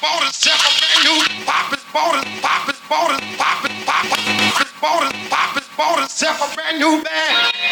bought 0.00 0.22
it, 0.28 0.34
sell 0.34 0.56
a 0.56 0.70
brand 0.78 1.00
new. 1.04 1.44
Papa's 1.44 1.84
bought 1.92 2.16
it, 2.20 2.42
Papa's 2.42 2.80
bought 2.88 3.12
it, 3.16 3.38
Papa's, 3.38 3.72
Papa's 3.84 4.72
bought 4.80 5.06
it, 5.08 5.30
Papa's 5.30 5.68
bought 5.76 6.04
it, 6.04 6.10
sell 6.10 6.34
a 6.34 6.54
brand 6.54 6.78
new 6.78 7.02
bag. 7.02 7.65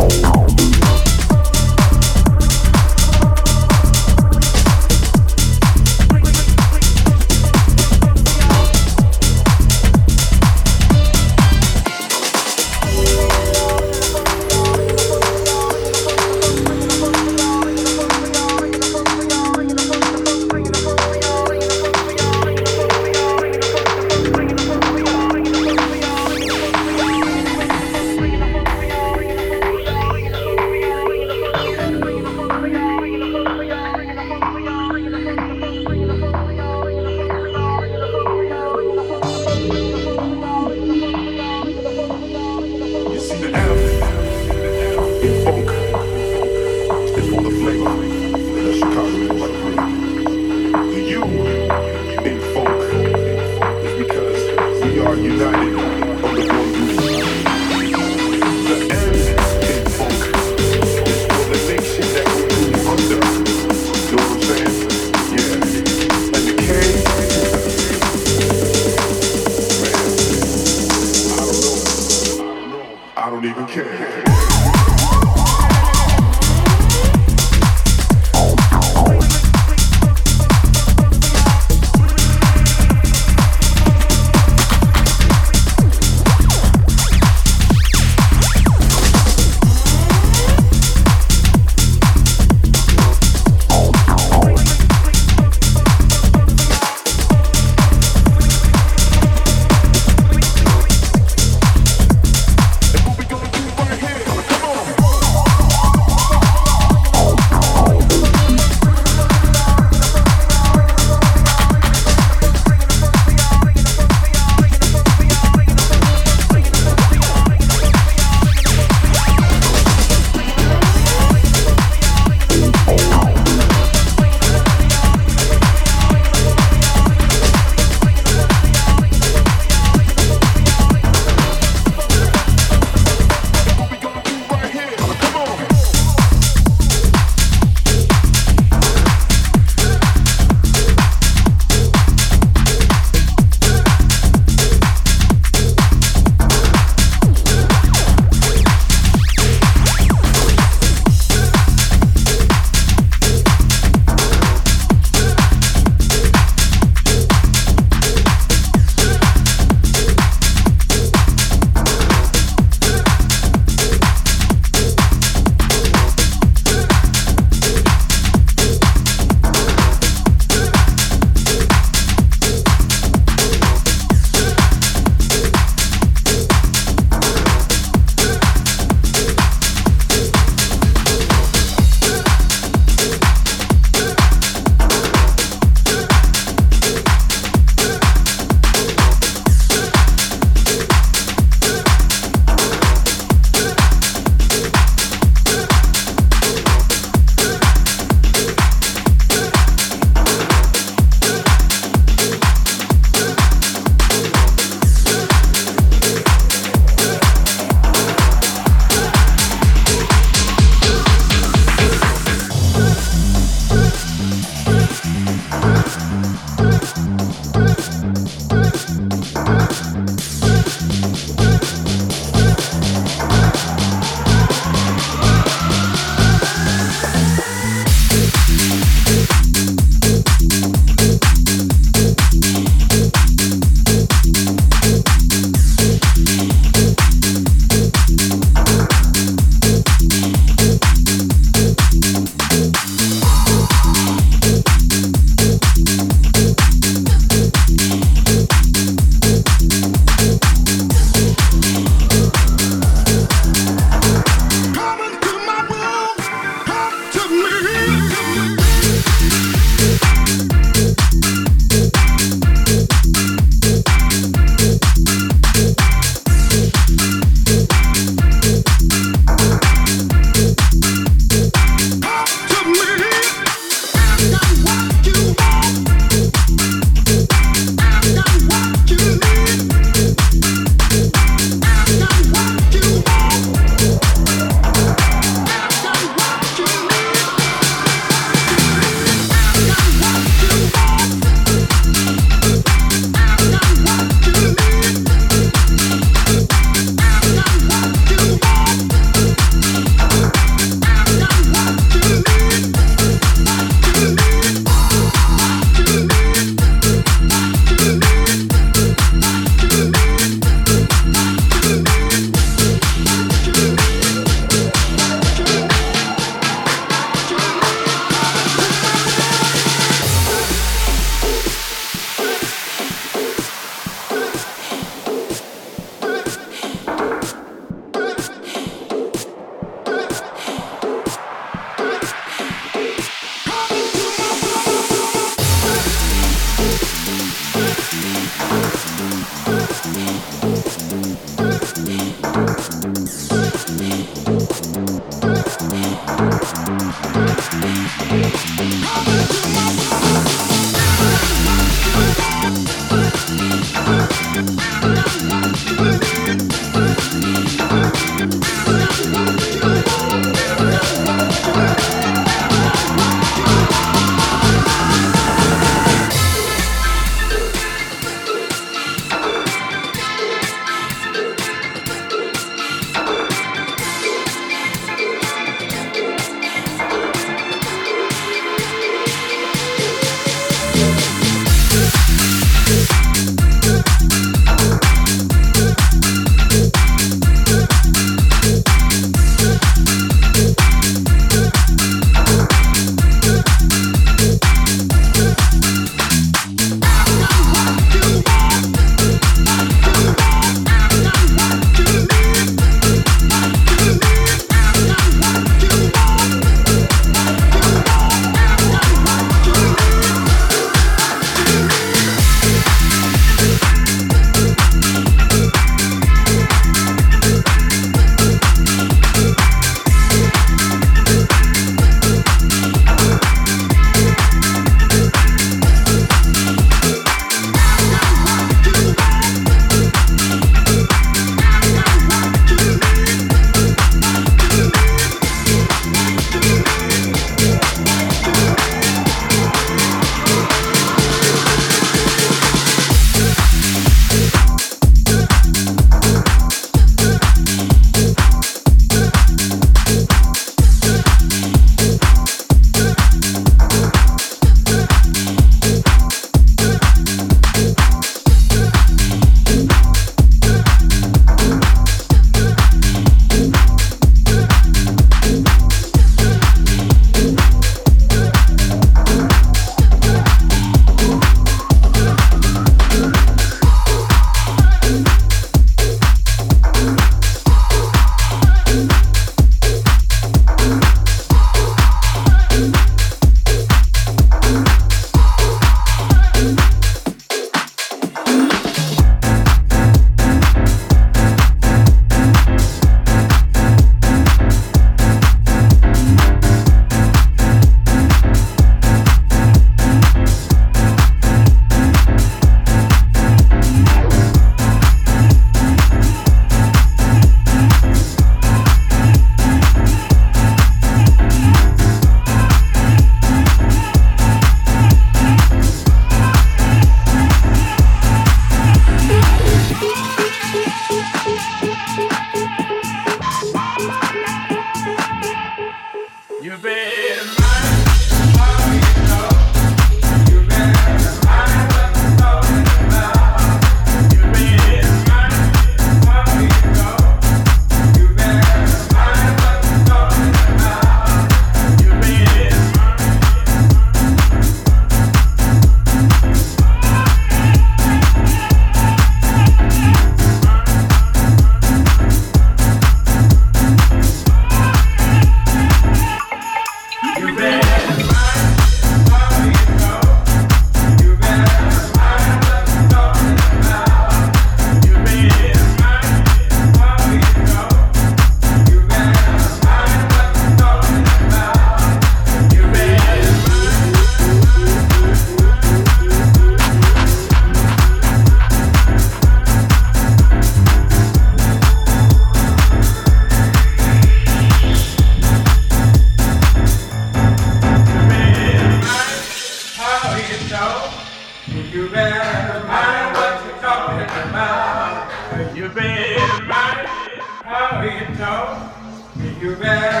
You 599.41 599.55
better 599.55 600.00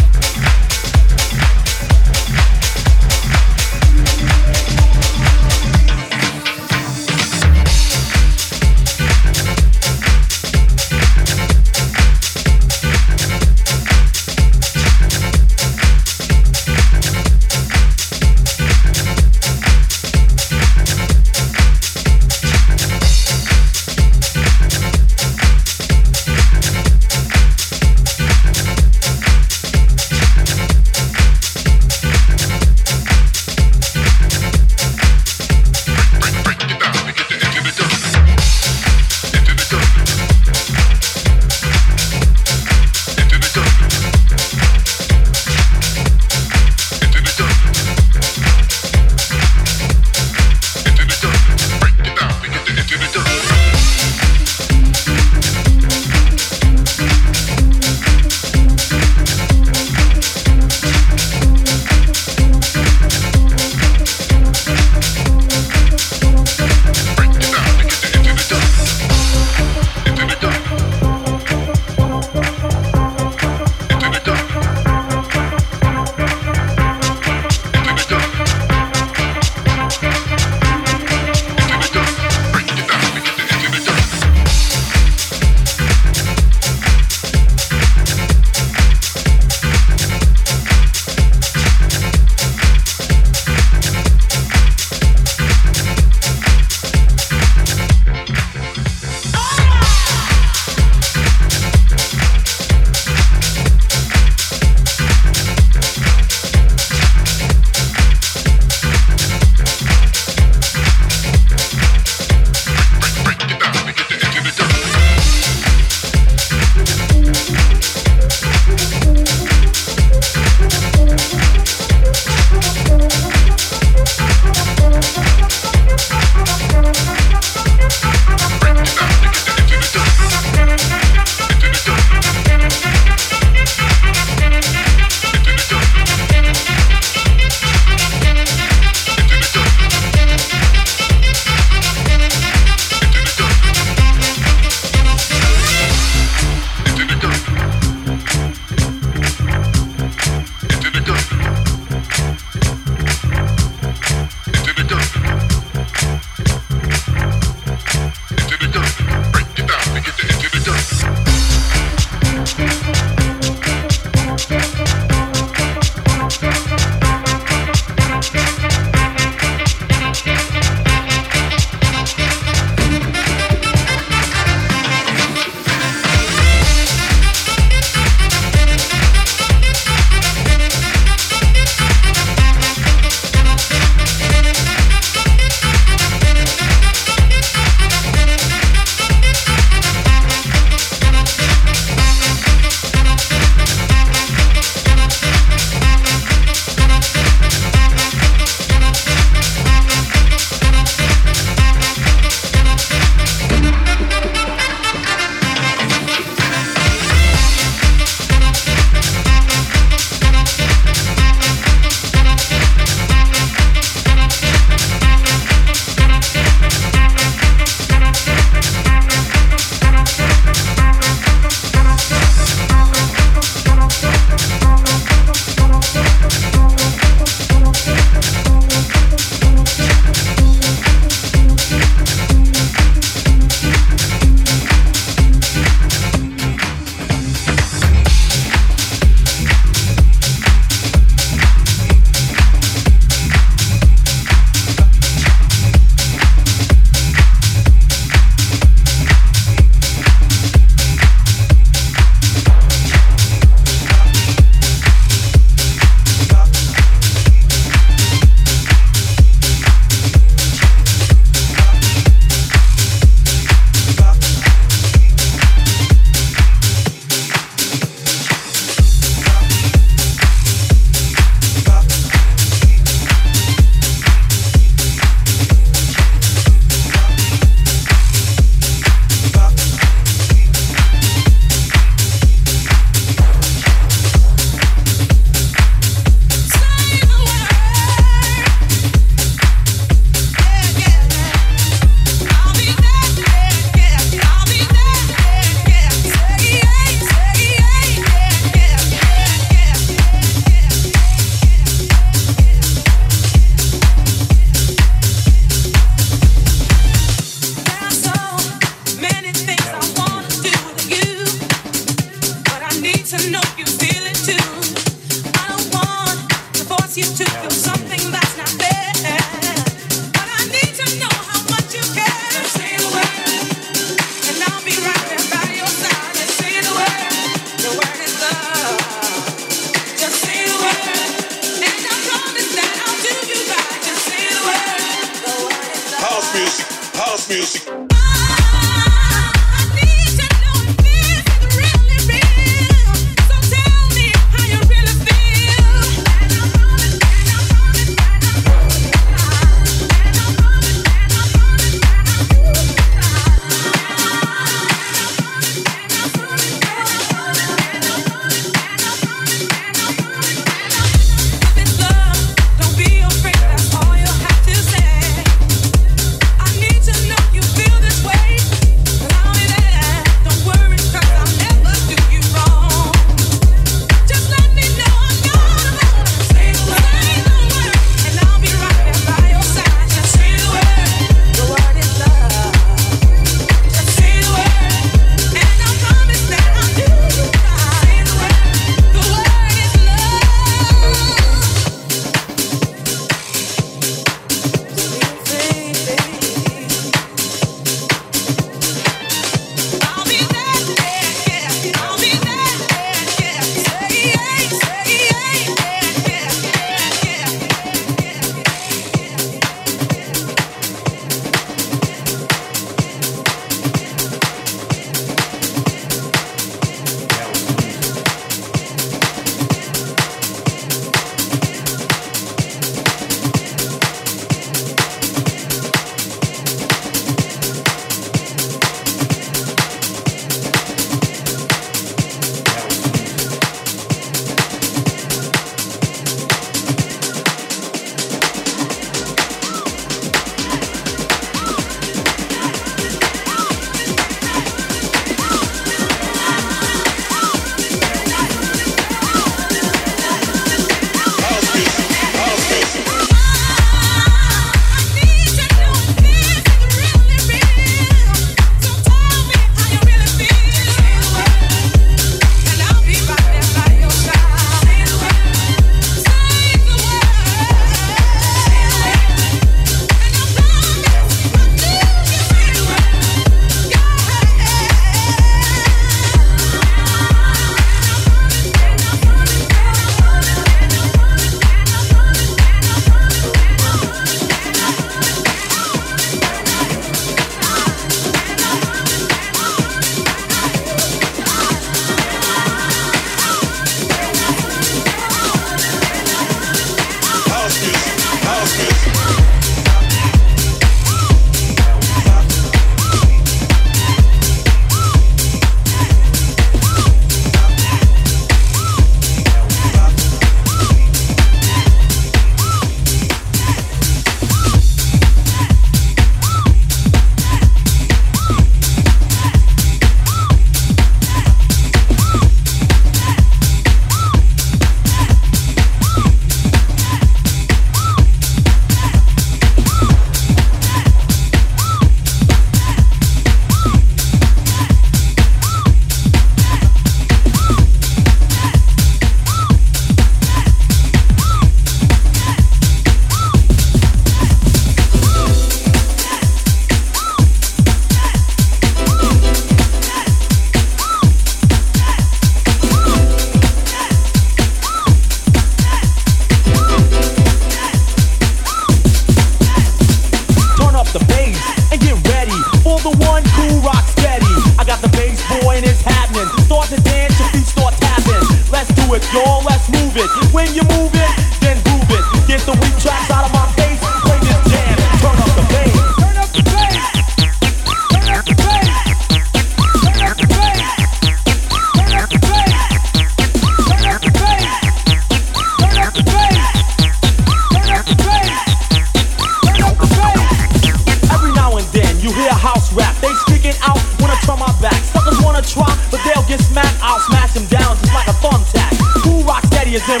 Don't 599.70 599.78
turn 599.86 600.00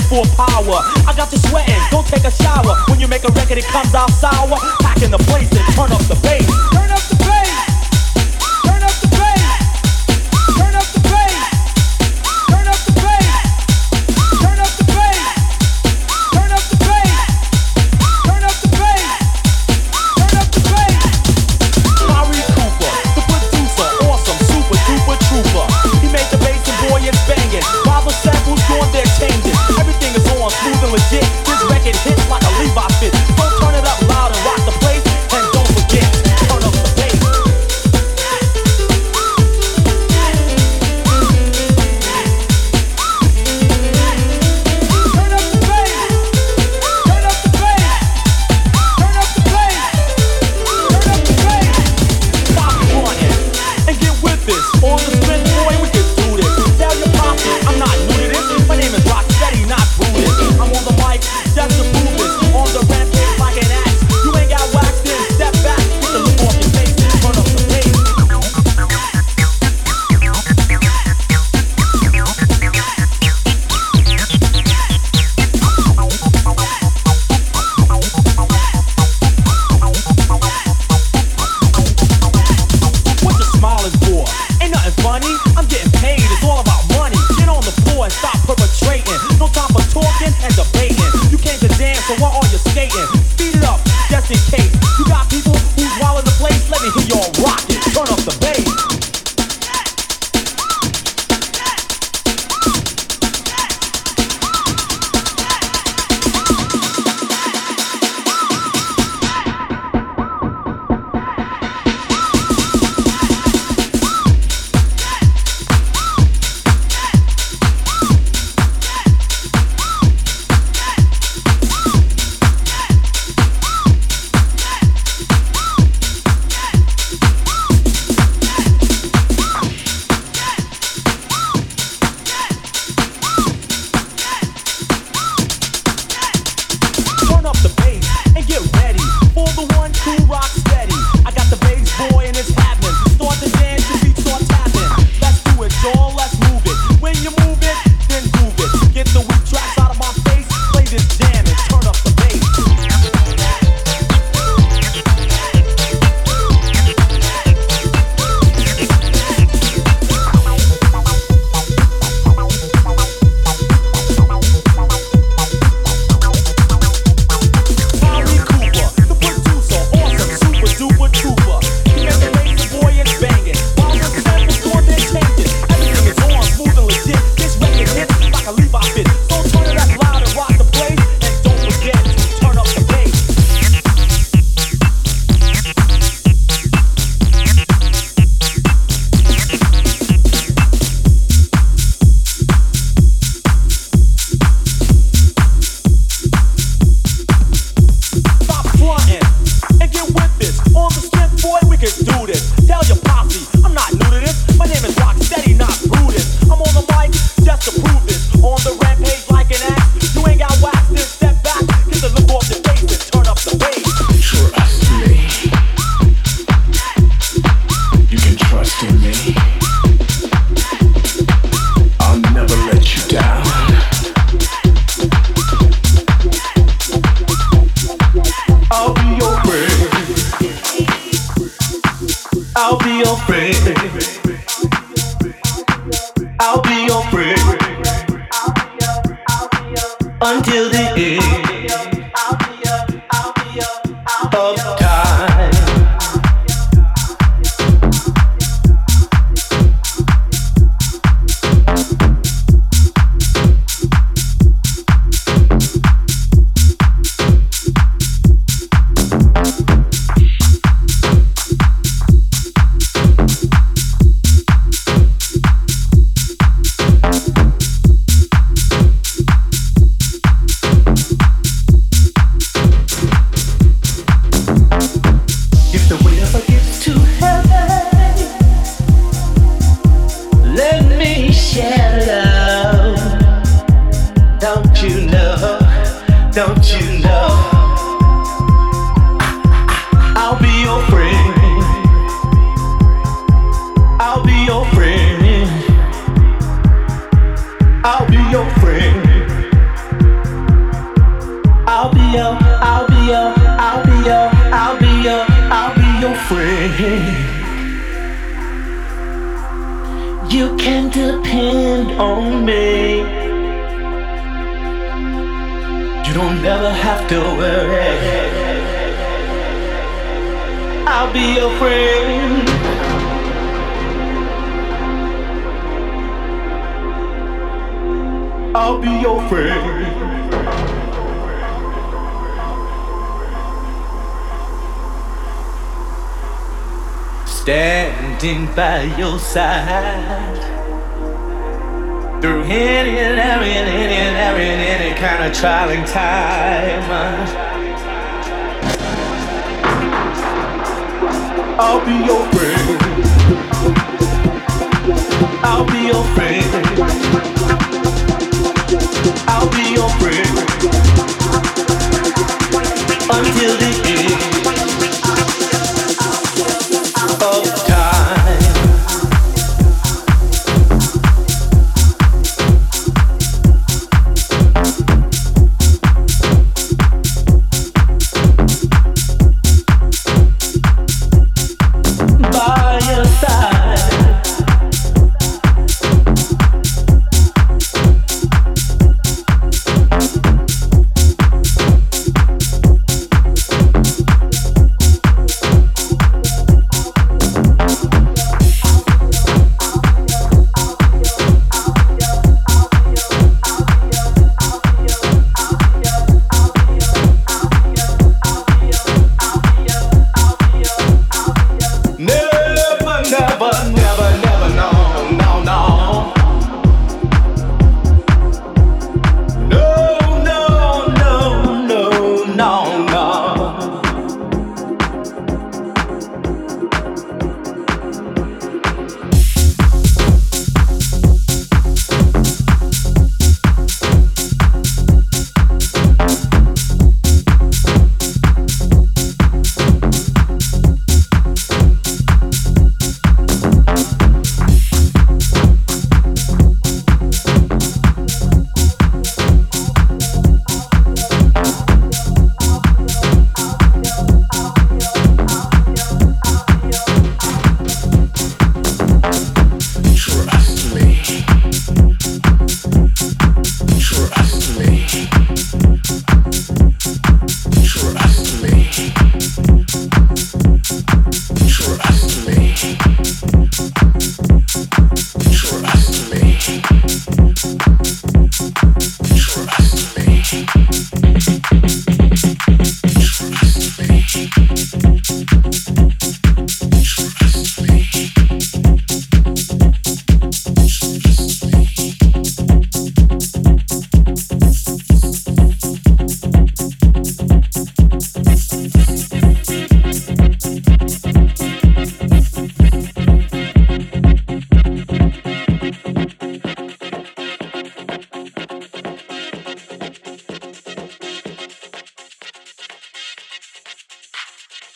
it 3.60 3.94
up 3.94 4.10
loud 4.22 4.62
and 4.62 4.82
rock 4.82 4.98
the 4.98 5.18
place. 5.30 5.48
And 5.52 5.74
turn 5.74 5.92
up 5.92 6.02
the 6.08 6.18
bass. 6.22 6.59